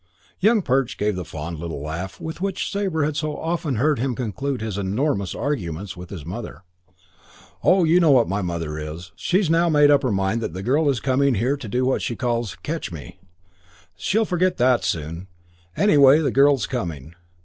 Young 0.39 0.63
Perch 0.63 0.97
gave 0.97 1.15
the 1.15 1.23
fond 1.23 1.59
little 1.59 1.79
laugh 1.83 2.19
with 2.19 2.41
which 2.41 2.71
Sabre 2.71 3.03
had 3.03 3.15
so 3.15 3.37
often 3.37 3.75
heard 3.75 3.99
him 3.99 4.15
conclude 4.15 4.59
his 4.59 4.75
enormous 4.75 5.35
arguments 5.35 5.95
with 5.95 6.09
his 6.09 6.25
mother. 6.25 6.63
"Oh, 7.63 7.83
you 7.83 7.99
know 7.99 8.09
what 8.09 8.27
my 8.27 8.41
mother 8.41 8.79
is. 8.79 9.11
She's 9.15 9.47
now 9.47 9.69
made 9.69 9.91
up 9.91 10.01
her 10.01 10.11
mind 10.11 10.41
that 10.41 10.53
the 10.53 10.63
girl 10.63 10.89
is 10.89 10.99
coming 10.99 11.35
here 11.35 11.55
to 11.55 11.67
do 11.67 11.85
what 11.85 12.01
she 12.01 12.15
calls 12.15 12.55
'catch 12.63 12.91
me.' 12.91 13.19
She'll 13.95 14.25
forget 14.25 14.57
that 14.57 14.83
soon. 14.83 15.27
Anyway, 15.77 16.17
the 16.21 16.31
girl's 16.31 16.65
coming. 16.65 17.13